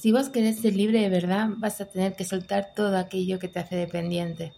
Si 0.00 0.12
vos 0.12 0.30
querés 0.30 0.60
ser 0.60 0.74
libre 0.74 1.02
de 1.02 1.10
verdad, 1.10 1.50
vas 1.58 1.78
a 1.82 1.84
tener 1.84 2.16
que 2.16 2.24
soltar 2.24 2.72
todo 2.74 2.96
aquello 2.96 3.38
que 3.38 3.48
te 3.48 3.58
hace 3.58 3.76
dependiente. 3.76 4.54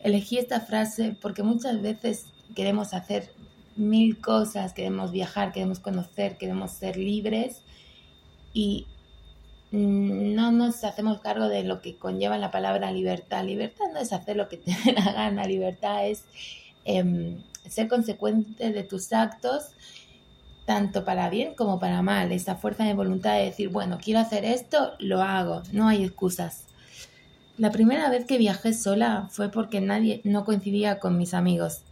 Elegí 0.00 0.36
esta 0.36 0.60
frase 0.60 1.16
porque 1.22 1.44
muchas 1.44 1.80
veces 1.80 2.26
queremos 2.56 2.92
hacer 2.92 3.30
mil 3.76 4.20
cosas, 4.20 4.72
queremos 4.72 5.12
viajar, 5.12 5.52
queremos 5.52 5.78
conocer, 5.78 6.38
queremos 6.38 6.72
ser 6.72 6.96
libres 6.96 7.62
y 8.52 8.88
no 9.70 10.50
nos 10.50 10.82
hacemos 10.82 11.20
cargo 11.20 11.46
de 11.46 11.62
lo 11.62 11.80
que 11.80 11.94
conlleva 11.94 12.36
la 12.36 12.50
palabra 12.50 12.90
libertad. 12.90 13.44
Libertad 13.44 13.84
no 13.92 14.00
es 14.00 14.12
hacer 14.12 14.34
lo 14.34 14.48
que 14.48 14.56
te 14.56 14.72
dé 14.84 14.90
la 14.90 15.12
gana, 15.12 15.46
libertad 15.46 16.08
es 16.08 16.24
em, 16.84 17.40
ser 17.68 17.86
consecuente 17.86 18.72
de 18.72 18.82
tus 18.82 19.12
actos, 19.12 19.68
tanto 20.64 21.04
para 21.04 21.30
bien 21.30 21.54
como 21.54 21.78
para 21.78 22.02
mal. 22.02 22.32
Esa 22.32 22.56
fuerza 22.56 22.84
de 22.84 22.94
voluntad 22.94 23.34
de 23.34 23.44
decir, 23.44 23.68
bueno, 23.68 23.98
quiero 24.02 24.20
hacer 24.20 24.44
esto, 24.44 24.92
lo 24.98 25.22
hago, 25.22 25.62
no 25.72 25.88
hay 25.88 26.04
excusas. 26.04 26.64
La 27.56 27.70
primera 27.70 28.10
vez 28.10 28.24
que 28.24 28.38
viajé 28.38 28.74
sola 28.74 29.28
fue 29.30 29.48
porque 29.48 29.80
nadie 29.80 30.20
no 30.24 30.44
coincidía 30.44 30.98
con 30.98 31.16
mis 31.16 31.34
amigos. 31.34 31.82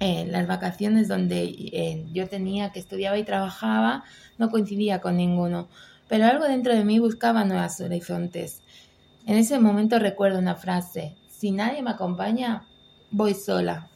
En 0.00 0.32
las 0.32 0.46
vacaciones 0.46 1.08
donde 1.08 1.44
eh, 1.44 2.06
yo 2.12 2.28
tenía 2.28 2.72
que 2.72 2.80
estudiaba 2.80 3.18
y 3.18 3.24
trabajaba 3.24 4.04
no 4.38 4.50
coincidía 4.50 5.00
con 5.00 5.18
ninguno, 5.18 5.68
pero 6.08 6.24
algo 6.24 6.46
dentro 6.46 6.74
de 6.74 6.84
mí 6.84 6.98
buscaba 6.98 7.44
nuevos 7.44 7.80
horizontes. 7.80 8.62
En 9.26 9.36
ese 9.36 9.60
momento 9.60 9.98
recuerdo 9.98 10.38
una 10.38 10.56
frase, 10.56 11.14
si 11.28 11.50
nadie 11.50 11.82
me 11.82 11.90
acompaña, 11.90 12.64
voy 13.10 13.34
sola. 13.34 13.88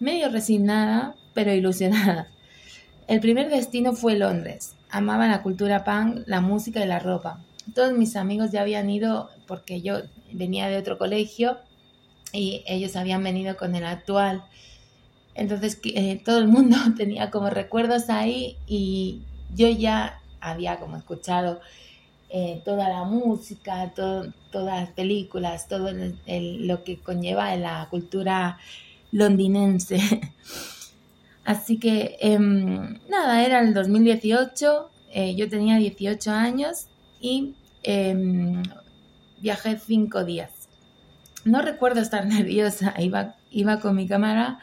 Medio 0.00 0.30
resignada, 0.30 1.14
pero 1.34 1.52
ilusionada. 1.52 2.28
El 3.06 3.20
primer 3.20 3.50
destino 3.50 3.92
fue 3.92 4.16
Londres. 4.16 4.74
Amaba 4.88 5.28
la 5.28 5.42
cultura 5.42 5.84
punk, 5.84 6.22
la 6.26 6.40
música 6.40 6.82
y 6.82 6.88
la 6.88 6.98
ropa. 6.98 7.38
Todos 7.74 7.92
mis 7.92 8.16
amigos 8.16 8.50
ya 8.50 8.62
habían 8.62 8.88
ido 8.88 9.30
porque 9.46 9.82
yo 9.82 9.98
venía 10.32 10.68
de 10.68 10.78
otro 10.78 10.96
colegio 10.96 11.58
y 12.32 12.62
ellos 12.66 12.96
habían 12.96 13.22
venido 13.22 13.56
con 13.56 13.74
el 13.74 13.84
actual. 13.84 14.44
Entonces 15.34 15.78
eh, 15.84 16.22
todo 16.24 16.38
el 16.38 16.48
mundo 16.48 16.76
tenía 16.96 17.30
como 17.30 17.50
recuerdos 17.50 18.08
ahí 18.08 18.56
y 18.66 19.22
yo 19.54 19.68
ya 19.68 20.20
había 20.40 20.78
como 20.78 20.96
escuchado 20.96 21.60
eh, 22.30 22.62
toda 22.64 22.88
la 22.88 23.04
música, 23.04 23.92
todas 23.94 24.32
las 24.52 24.90
películas, 24.90 25.68
todo 25.68 25.90
lo 26.26 26.84
que 26.84 26.98
conlleva 26.98 27.54
la 27.56 27.86
cultura 27.90 28.58
londinense. 29.12 29.98
Así 31.44 31.78
que 31.78 32.16
em, 32.20 32.98
nada, 33.08 33.44
era 33.44 33.60
el 33.60 33.74
2018, 33.74 34.90
eh, 35.12 35.34
yo 35.36 35.48
tenía 35.48 35.76
18 35.76 36.30
años 36.30 36.86
y 37.20 37.54
em, 37.82 38.62
viajé 39.40 39.78
cinco 39.78 40.24
días. 40.24 40.68
No 41.44 41.60
recuerdo 41.60 42.00
estar 42.00 42.26
nerviosa, 42.38 42.94
iba, 42.98 43.36
iba 43.50 43.80
con 43.80 43.96
mi 43.96 44.06
cámara 44.06 44.58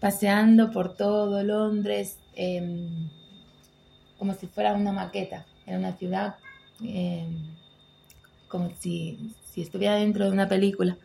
paseando 0.00 0.70
por 0.70 0.96
todo 0.96 1.42
Londres 1.42 2.18
em, 2.34 3.08
como 4.18 4.34
si 4.34 4.46
fuera 4.46 4.74
una 4.74 4.92
maqueta, 4.92 5.46
en 5.66 5.78
una 5.78 5.92
ciudad 5.96 6.36
como 8.54 8.70
si, 8.78 9.34
estuviera 9.56 9.96
dentro 9.96 10.26
de 10.26 10.30
una 10.30 10.48
película. 10.48 10.96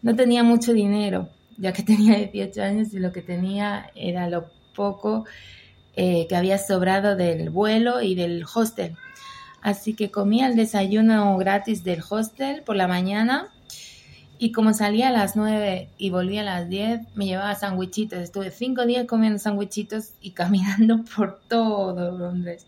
No 0.00 0.14
tenía 0.14 0.44
mucho 0.44 0.72
dinero, 0.72 1.28
ya 1.62 1.72
que 1.72 1.82
tenía 1.92 2.16
18 2.16 2.62
años 2.62 2.92
y 2.92 2.98
lo 2.98 3.12
que 3.12 3.22
tenía 3.22 3.90
era 3.94 4.28
lo 4.28 4.50
poco 4.74 5.24
eh, 5.94 6.26
que 6.28 6.36
había 6.36 6.58
sobrado 6.58 7.16
del 7.16 7.48
vuelo 7.48 8.02
y 8.02 8.14
del 8.14 8.44
hostel. 8.52 8.96
Así 9.62 9.94
que 9.94 10.10
comía 10.10 10.48
el 10.48 10.56
desayuno 10.56 11.36
gratis 11.38 11.84
del 11.84 12.02
hostel 12.08 12.62
por 12.62 12.74
la 12.74 12.88
mañana 12.88 13.52
y 14.38 14.50
como 14.50 14.74
salía 14.74 15.08
a 15.08 15.12
las 15.12 15.36
9 15.36 15.90
y 15.98 16.10
volvía 16.10 16.40
a 16.40 16.44
las 16.44 16.68
10, 16.68 17.14
me 17.14 17.26
llevaba 17.26 17.54
sandwichitos. 17.54 18.18
Estuve 18.18 18.50
cinco 18.50 18.84
días 18.86 19.06
comiendo 19.06 19.38
sandwichitos 19.38 20.14
y 20.20 20.30
caminando 20.32 21.04
por 21.16 21.40
todo 21.46 22.10
Londres. 22.10 22.66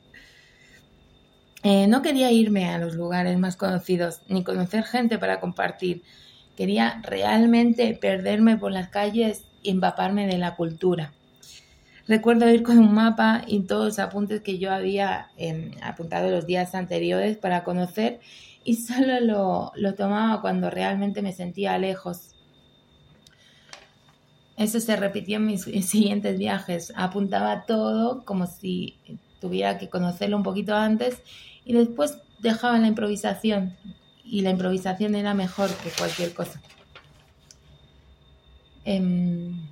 Eh, 1.65 1.89
no 1.89 2.03
quería 2.03 2.31
irme 2.31 2.69
a 2.69 2.79
los 2.79 2.95
lugares 2.95 3.37
más 3.39 3.57
conocidos 3.57 4.21
ni 4.29 4.45
conocer 4.45 4.85
gente 4.85 5.19
para 5.19 5.41
compartir. 5.41 6.05
Quería 6.57 7.01
realmente 7.03 7.95
perderme 7.95 8.57
por 8.57 8.73
las 8.73 8.89
calles 8.89 9.45
y 9.63 9.71
empaparme 9.71 10.27
de 10.27 10.39
la 10.39 10.55
cultura. 10.57 11.13
Recuerdo 12.07 12.51
ir 12.51 12.63
con 12.63 12.79
un 12.79 12.93
mapa 12.93 13.43
y 13.47 13.61
todos 13.61 13.87
los 13.87 13.99
apuntes 13.99 14.43
que 14.43 14.59
yo 14.59 14.73
había 14.73 15.31
em, 15.37 15.71
apuntado 15.83 16.31
los 16.31 16.47
días 16.47 16.75
anteriores 16.75 17.39
para 17.39 17.65
conocer 17.65 18.21
y 18.63 18.77
solo 18.77 19.21
lo, 19.21 19.73
lo 19.75 19.95
tomaba 19.95 20.43
cuando 20.43 20.69
realmente 20.71 21.23
me 21.23 21.33
sentía 21.33 21.79
lejos. 21.79 22.35
Eso 24.57 24.81
se 24.81 24.97
repitió 24.97 25.37
en 25.37 25.47
mis 25.47 25.63
siguientes 25.89 26.39
viajes. 26.39 26.93
Apuntaba 26.95 27.65
todo 27.65 28.25
como 28.25 28.47
si 28.47 28.99
tuviera 29.41 29.79
que 29.79 29.89
conocerlo 29.89 30.37
un 30.37 30.43
poquito 30.43 30.75
antes 30.75 31.23
y 31.65 31.73
después 31.73 32.19
dejaba 32.39 32.79
la 32.79 32.87
improvisación. 32.87 33.77
Y 34.25 34.41
la 34.43 34.51
improvisación 34.51 35.15
era 35.15 35.35
mejor 35.35 35.71
que 35.77 35.91
cualquier 35.91 36.33
cosa. 36.33 36.61
Em, 38.85 39.69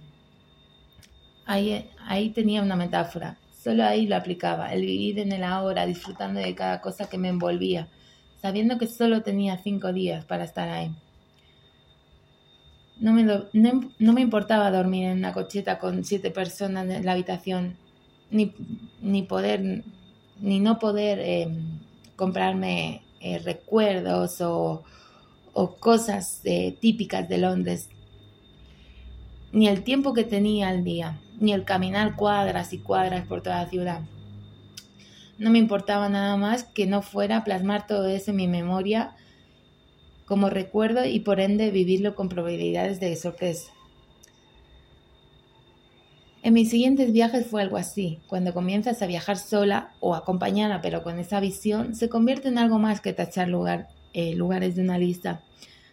ahí, 1.46 1.88
ahí 2.06 2.30
tenía 2.30 2.62
una 2.62 2.76
metáfora. 2.76 3.38
Solo 3.62 3.84
ahí 3.84 4.06
lo 4.06 4.16
aplicaba. 4.16 4.72
El 4.72 4.82
vivir 4.82 5.18
en 5.18 5.32
el 5.32 5.44
ahora, 5.44 5.86
disfrutando 5.86 6.40
de 6.40 6.54
cada 6.54 6.80
cosa 6.80 7.08
que 7.08 7.18
me 7.18 7.28
envolvía 7.28 7.88
sabiendo 8.42 8.76
que 8.76 8.88
solo 8.88 9.22
tenía 9.22 9.56
cinco 9.58 9.92
días 9.92 10.24
para 10.24 10.44
estar 10.44 10.69
ahí. 10.69 10.90
No 12.98 13.12
me, 13.12 13.22
no, 13.22 14.12
me 14.12 14.20
importaba 14.20 14.70
dormir 14.70 15.04
en 15.04 15.19
una 15.19 15.32
cocheta 15.32 15.78
con 15.78 16.04
siete 16.04 16.30
personas 16.30 16.88
en 16.90 17.06
la 17.06 17.12
habitación, 17.12 17.76
ni, 18.30 18.52
ni 19.00 19.22
poder, 19.22 19.84
ni 20.40 20.60
no 20.60 20.78
poder 20.78 21.20
eh, 21.20 21.48
comprarme 22.16 23.02
eh, 23.22 23.38
recuerdos 23.38 24.41
o, 24.41 24.83
o 25.53 25.77
cosas 25.77 26.41
eh, 26.44 26.77
típicas 26.81 27.28
de 27.28 27.38
Londres, 27.38 27.88
ni 29.53 29.69
el 29.69 29.84
tiempo 29.84 30.12
que 30.12 30.25
tenía 30.25 30.69
al 30.69 30.83
día, 30.83 31.21
ni 31.38 31.53
el 31.53 31.65
caminar 31.65 32.16
cuadras 32.16 32.72
y 32.72 32.78
cuadras 32.78 33.27
por 33.27 33.43
toda 33.43 33.62
la 33.62 33.71
ciudad. 33.71 34.00
No 35.38 35.50
me 35.50 35.59
importaba 35.59 36.09
nada 36.09 36.37
más 36.37 36.65
que 36.65 36.87
no 36.87 37.03
fuera 37.03 37.44
plasmar 37.44 37.87
todo 37.87 38.09
eso 38.09 38.31
en 38.31 38.37
mi 38.37 38.49
memoria 38.49 39.15
como 40.25 40.49
recuerdo 40.50 41.05
y 41.05 41.21
por 41.21 41.41
ende 41.41 41.71
vivirlo 41.71 42.15
con 42.15 42.28
probabilidades 42.28 43.00
de 43.00 43.15
sorpresa. 43.16 43.72
En 46.44 46.54
mis 46.54 46.70
siguientes 46.70 47.12
viajes 47.12 47.47
fue 47.47 47.62
algo 47.62 47.76
así. 47.76 48.19
Cuando 48.26 48.53
comienzas 48.53 49.00
a 49.00 49.06
viajar 49.06 49.38
sola 49.38 49.92
o 50.00 50.16
acompañada, 50.16 50.80
pero 50.80 51.04
con 51.04 51.20
esa 51.20 51.38
visión, 51.38 51.94
se 51.94 52.08
convierte 52.08 52.48
en 52.48 52.58
algo 52.58 52.80
más 52.80 53.00
que 53.00 53.12
tachar 53.12 53.48
eh, 54.12 54.34
lugares 54.34 54.75
de 54.75 54.82
una 54.82 54.98
lista. 54.98 55.44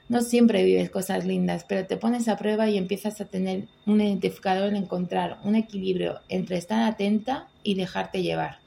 No 0.07 0.21
siempre 0.21 0.63
vives 0.63 0.89
cosas 0.89 1.23
lindas, 1.23 1.65
pero 1.69 1.85
te 1.85 1.97
pones 1.97 2.27
a 2.27 2.35
prueba 2.35 2.67
y 2.67 2.79
empiezas 2.79 3.21
a 3.21 3.25
tener 3.25 3.67
un 3.85 4.01
identificador 4.01 4.69
en 4.69 4.77
encontrar 4.77 5.37
un 5.43 5.53
equilibrio 5.53 6.21
entre 6.29 6.57
estar 6.57 6.81
atenta 6.81 7.47
y 7.61 7.75
dejarte 7.75 8.23
llevar. 8.23 8.57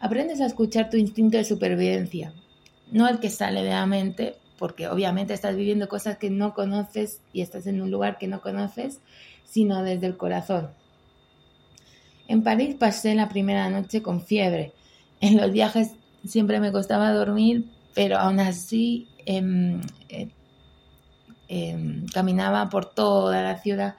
Aprendes 0.00 0.40
a 0.40 0.46
escuchar 0.46 0.90
tu 0.90 0.96
instinto 0.96 1.36
de 1.36 1.44
supervivencia, 1.44 2.34
no 2.90 3.06
el 3.06 3.20
que 3.20 3.30
sale 3.30 3.62
de 3.62 3.70
la 3.70 3.86
mente, 3.86 4.34
porque 4.58 4.88
obviamente 4.88 5.32
estás 5.32 5.54
viviendo 5.54 5.88
cosas 5.88 6.18
que 6.18 6.28
no 6.28 6.54
conoces 6.54 7.20
y 7.32 7.42
estás 7.42 7.68
en 7.68 7.80
un 7.80 7.92
lugar 7.92 8.18
que 8.18 8.26
no 8.26 8.40
conoces, 8.40 8.98
sino 9.44 9.84
desde 9.84 10.08
el 10.08 10.16
corazón. 10.16 10.70
En 12.28 12.42
París 12.42 12.76
pasé 12.78 13.14
la 13.14 13.28
primera 13.28 13.68
noche 13.70 14.02
con 14.02 14.22
fiebre. 14.22 14.72
En 15.20 15.36
los 15.36 15.52
viajes 15.52 15.92
siempre 16.26 16.60
me 16.60 16.72
costaba 16.72 17.12
dormir, 17.12 17.66
pero 17.94 18.18
aún 18.18 18.40
así 18.40 19.08
em, 19.26 19.80
eh, 20.08 20.28
em, 21.48 22.06
caminaba 22.06 22.68
por 22.70 22.86
toda 22.86 23.42
la 23.42 23.58
ciudad. 23.58 23.96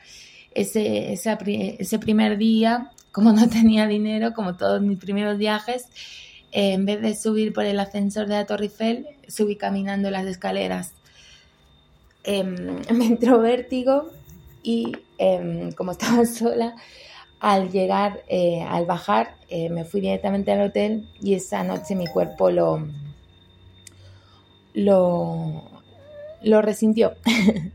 Ese, 0.54 1.13
ese 1.13 2.00
primer 2.00 2.38
día 2.38 2.92
como 3.16 3.31
no 3.31 3.48
tenía 3.48 3.88
dinero, 3.88 4.33
como 4.33 4.57
todos 4.57 4.81
mis 4.81 5.00
primeros 5.00 5.38
viajes, 5.38 5.88
en 6.51 6.86
vez 6.86 7.01
de 7.01 7.16
subir 7.16 7.54
por 7.54 7.63
el 7.63 7.80
ascensor 7.80 8.28
de 8.28 8.33
la 8.33 8.45
Torre 8.45 8.66
Eiffel, 8.66 9.07
subí 9.30 9.56
caminando 9.56 10.12
las 10.12 10.25
escaleras. 10.25 10.92
Em, 12.25 12.56
me 12.94 13.06
entró 13.06 13.39
vértigo 13.39 14.12
y 14.63 14.92
como 15.78 15.94
estaba 15.94 16.25
sola, 16.25 16.75
al 17.40 17.72
llegar, 17.72 18.24
eh, 18.28 18.62
al 18.64 18.86
bajar, 18.86 19.36
eh, 19.50 19.70
me 19.70 19.86
fui 19.86 20.02
directamente 20.02 20.52
al 20.52 20.62
hotel 20.62 21.08
y 21.22 21.36
esa 21.36 21.64
noche 21.64 21.96
mi 21.96 22.08
cuerpo 22.08 22.50
lo, 22.50 22.88
lo, 24.74 25.64
lo 26.42 26.62
resintió. 26.62 27.14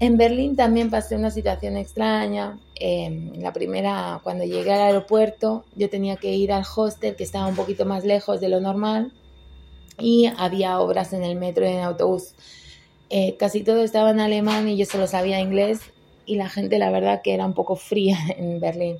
En 0.00 0.18
Berlín 0.18 0.56
también 0.56 0.90
pasé 0.90 1.16
una 1.16 1.30
situación 1.30 1.76
extraña. 1.76 2.58
Em, 2.74 3.32
la 3.40 3.52
primera, 3.52 4.20
cuando 4.22 4.44
llegué 4.44 4.72
al 4.72 4.82
aeropuerto, 4.82 5.64
yo 5.76 5.88
tenía 5.88 6.16
que 6.16 6.34
ir 6.34 6.52
al 6.52 6.64
hostel 6.76 7.16
que 7.16 7.24
estaba 7.24 7.46
un 7.46 7.54
poquito 7.54 7.86
más 7.86 8.04
lejos 8.04 8.40
de 8.40 8.48
lo 8.48 8.60
normal. 8.60 9.12
y 9.96 10.26
había 10.36 10.80
obras 10.80 11.12
en 11.12 11.22
el 11.22 11.36
metro 11.36 11.64
y 11.64 11.68
en 11.68 11.80
autobús. 11.80 12.34
Eh, 13.10 13.36
casi 13.38 13.62
todo 13.62 13.82
estaba 13.82 14.10
en 14.10 14.20
alemán 14.20 14.68
y 14.68 14.76
yo 14.76 14.86
solo 14.86 15.06
sabía 15.06 15.40
inglés 15.40 15.80
y 16.26 16.36
la 16.36 16.48
gente 16.48 16.78
la 16.78 16.90
verdad 16.90 17.22
que 17.22 17.34
era 17.34 17.46
un 17.46 17.54
poco 17.54 17.76
fría 17.76 18.18
en 18.36 18.60
Berlín. 18.60 18.98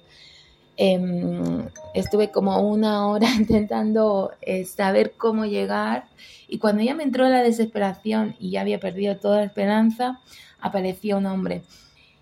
Em, 0.77 1.69
estuve 1.95 2.33
como 2.33 2.59
una 2.61 3.07
hora 3.09 3.29
intentando 3.39 4.33
eh, 4.43 4.65
saber 4.65 5.13
cómo 5.17 5.45
llegar 5.45 6.07
y 6.49 6.59
cuando 6.59 6.83
ya 6.83 6.95
me 6.95 7.05
entró 7.05 7.29
la 7.29 7.43
desesperación 7.43 8.35
y 8.41 8.51
ya 8.51 8.63
había 8.63 8.81
perdido 8.81 9.17
toda 9.17 9.45
esperanza, 9.45 10.21
apareció 10.61 11.19
un 11.19 11.27
hombre 11.27 11.63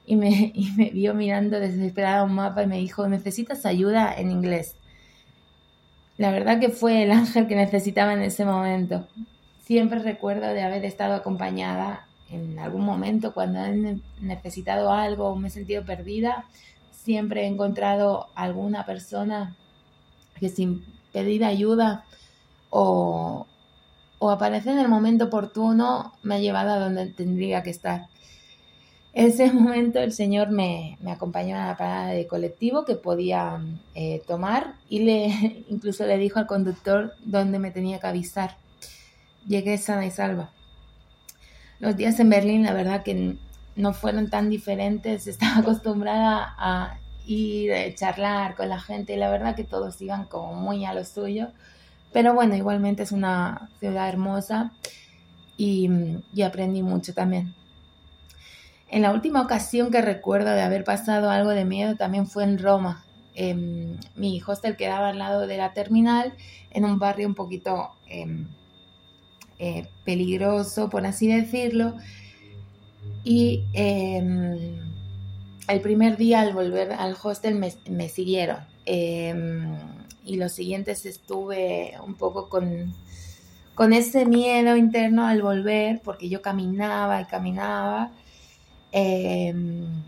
y 0.07 0.17
me, 0.17 0.29
y 0.55 0.71
me 0.77 0.91
vio 0.91 1.15
mirando 1.15 1.61
desesperada 1.61 2.25
un 2.25 2.35
mapa 2.35 2.63
y 2.63 2.67
me 2.67 2.79
dijo, 2.79 3.09
necesitas 3.09 3.65
ayuda 3.67 4.15
en 4.15 4.31
inglés. 4.31 4.77
La 6.19 6.31
verdad 6.31 6.61
que 6.61 6.69
fue 6.69 7.03
el 7.03 7.11
ángel 7.11 7.49
que 7.49 7.57
necesitaba 7.57 8.13
en 8.13 8.23
ese 8.23 8.45
momento. 8.45 9.07
Siempre 9.65 9.99
recuerdo 10.01 10.53
de 10.53 10.63
haber 10.63 10.85
estado 10.85 11.15
acompañada 11.15 12.07
en 12.33 12.59
algún 12.59 12.85
momento 12.85 13.33
cuando 13.35 13.65
he 13.65 14.01
necesitado 14.21 14.91
algo 14.91 15.29
o 15.29 15.37
me 15.37 15.49
he 15.49 15.51
sentido 15.51 15.85
perdida. 15.85 16.47
Siempre 16.91 17.43
he 17.43 17.47
encontrado 17.47 18.29
alguna 18.35 18.87
persona 18.87 19.57
que 20.39 20.49
sin 20.49 20.85
pedir 21.13 21.45
ayuda 21.45 22.05
o, 22.71 23.47
o 24.19 24.31
aparecer 24.31 24.73
en 24.73 24.79
el 24.79 24.89
momento 24.89 25.27
oportuno 25.27 26.13
me 26.23 26.37
ha 26.37 26.39
llevado 26.39 26.71
a 26.71 26.79
donde 26.79 27.07
tendría 27.07 27.63
que 27.63 27.71
estar. 27.71 28.09
Ese 29.13 29.53
momento 29.53 29.99
el 29.99 30.13
señor 30.13 30.51
me, 30.51 30.97
acompañó 31.07 31.57
a 31.57 31.67
la 31.67 31.77
parada 31.77 32.07
de 32.09 32.27
colectivo 32.27 32.87
que 32.87 32.95
podía 32.95 33.61
eh, 33.95 34.23
tomar 34.27 34.77
y 34.89 35.01
le 35.01 35.65
incluso 35.69 36.07
le 36.07 36.17
dijo 36.17 36.39
al 36.39 36.47
conductor 36.47 37.15
dónde 37.25 37.59
me 37.59 37.71
tenía 37.71 38.01
que 38.01 38.07
avisar. 38.07 38.57
Llegué 39.47 39.77
sana 39.77 40.07
y 40.07 40.11
salva. 40.11 40.53
Los 41.83 41.97
días 41.97 42.21
en 42.21 42.31
Berlín, 42.31 42.63
la 42.63 42.75
verdad 42.75 43.03
que 43.03 43.35
no 43.75 43.93
fueron 43.93 44.31
tan 44.31 44.49
diferentes. 44.49 45.27
Estaba 45.27 45.59
acostumbrada 45.59 46.55
a 46.57 46.97
ir 47.27 47.73
a 47.73 47.93
charlar 47.93 48.55
con 48.55 48.69
la 48.69 48.79
gente 48.79 49.15
y 49.15 49.17
la 49.17 49.29
verdad 49.29 49.57
que 49.57 49.65
todos 49.65 50.01
iban 50.01 50.27
como 50.27 50.55
muy 50.55 50.85
a 50.85 50.95
lo 50.95 51.05
suyo. 51.05 51.49
Pero 52.13 52.35
bueno, 52.35 52.55
igualmente 52.55 53.03
es 53.03 53.11
una 53.11 53.69
ciudad 53.81 54.09
hermosa 54.09 54.71
y 55.57 55.91
aprendí 56.47 56.85
mucho 56.85 57.15
también. 57.15 57.53
En 58.89 59.03
la 59.03 59.11
última 59.11 59.43
ocasión 59.43 59.91
que 59.91 60.03
recuerdo 60.03 60.51
de 60.51 60.63
haber 60.63 60.85
pasado 60.85 61.31
algo 61.31 61.51
de 61.51 61.65
miedo 61.65 61.97
también 61.97 62.29
fue 62.29 62.45
en 62.45 62.61
Roma. 62.61 63.05
Em, 63.35 63.97
mi 64.15 64.41
hostel 64.47 64.77
quedaba 64.77 65.09
al 65.09 65.19
lado 65.19 65.49
de 65.49 65.57
la 65.57 65.73
terminal, 65.73 66.33
en 66.71 66.85
un 66.85 67.01
barrio 67.01 67.27
un 67.27 67.35
poquito 67.35 67.91
em, 68.09 68.47
eh, 69.63 69.89
peligroso, 70.05 70.91
por 70.91 71.07
así 71.07 71.29
decirlo. 71.29 71.97
Y 73.25 73.65
em, 73.73 74.79
el 75.69 75.81
primer 75.81 76.17
día 76.17 76.41
al 76.41 76.53
volver 76.53 76.93
al 76.93 77.17
hostel 77.23 77.55
me, 77.55 78.09
siguieron. 78.09 78.59
y 80.25 80.37
los 80.37 80.53
siguientes 80.53 81.07
estuve 81.07 81.95
un 82.05 82.15
poco 82.15 82.49
con, 82.49 82.95
con 83.75 83.93
ese 83.93 84.27
miedo 84.27 84.77
interno 84.77 85.27
al 85.27 85.43
volver, 85.43 86.01
porque 86.03 86.29
yo 86.29 86.43
caminaba 86.43 87.21
y 87.21 87.25
caminaba 87.27 88.13
Em, 88.93 90.03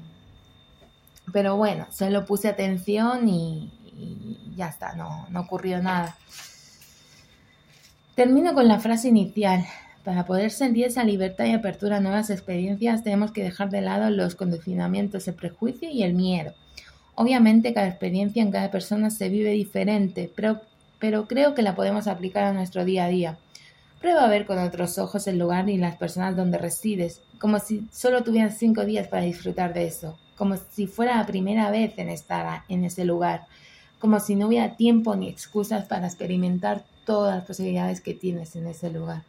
pero 1.32 1.56
bueno, 1.56 1.86
solo 1.90 2.26
puse 2.26 2.48
atención 2.48 3.28
y, 3.28 3.72
ya 4.54 4.68
está, 4.68 4.94
no, 4.94 5.26
no 5.30 5.40
ocurrió 5.40 5.82
nada. 5.82 6.16
Termino 8.14 8.54
con 8.54 8.68
la 8.68 8.78
frase 8.78 9.08
inicial. 9.08 9.64
Para 10.04 10.24
poder 10.24 10.52
sentir 10.52 10.84
esa 10.84 11.02
libertad 11.02 11.46
y 11.46 11.52
apertura 11.52 11.96
a 11.96 12.00
nuevas 12.00 12.30
experiencias 12.30 13.02
tenemos 13.02 13.32
que 13.32 13.42
dejar 13.42 13.70
de 13.70 13.80
lado 13.80 14.08
los 14.08 14.36
condicionamientos, 14.36 15.26
el 15.26 15.34
prejuicio 15.34 15.90
y 15.90 16.04
el 16.04 16.14
miedo. 16.14 16.54
Obviamente 17.16 17.74
cada 17.74 17.88
experiencia 17.88 18.40
en 18.40 18.52
cada 18.52 18.70
persona 18.70 19.10
se 19.10 19.28
vive 19.28 19.50
diferente, 19.50 20.30
pero, 20.36 20.60
pero 21.00 21.26
creo 21.26 21.56
que 21.56 21.62
la 21.62 21.74
podemos 21.74 22.06
aplicar 22.06 22.44
a 22.44 22.52
nuestro 22.52 22.84
día 22.84 23.06
a 23.06 23.08
día. 23.08 23.36
Prueba 24.00 24.26
a 24.26 24.28
ver 24.28 24.46
con 24.46 24.58
otros 24.58 24.96
ojos 24.98 25.26
el 25.26 25.38
lugar 25.38 25.68
y 25.68 25.76
las 25.76 25.96
personas 25.96 26.36
donde 26.36 26.58
resides, 26.58 27.20
como 27.40 27.58
si 27.58 27.88
solo 27.90 28.22
tuvieras 28.22 28.56
cinco 28.56 28.84
días 28.84 29.08
para 29.08 29.24
disfrutar 29.24 29.74
de 29.74 29.88
eso, 29.88 30.16
como 30.36 30.54
si 30.70 30.86
fuera 30.86 31.16
la 31.16 31.26
primera 31.26 31.68
vez 31.72 31.98
en 31.98 32.10
estar 32.10 32.62
en 32.68 32.84
ese 32.84 33.04
lugar, 33.04 33.46
como 34.04 34.20
si 34.20 34.34
no 34.34 34.48
hubiera 34.48 34.76
tiempo 34.76 35.16
ni 35.16 35.30
excusas 35.30 35.86
para 35.86 36.04
experimentar 36.04 36.84
todas 37.06 37.36
las 37.36 37.44
posibilidades 37.46 38.02
que 38.02 38.12
tienes 38.12 38.54
en 38.54 38.66
ese 38.66 38.90
lugar. 38.90 39.22